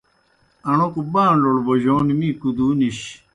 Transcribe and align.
اݨوکوْ 0.69 1.01
بانڈوْڈ 1.13 1.57
بوجون 1.65 2.07
می 2.19 2.29
کُدُو 2.41 2.67
نِش۔ 2.79 2.99